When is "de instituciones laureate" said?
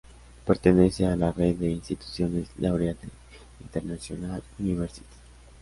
1.57-3.07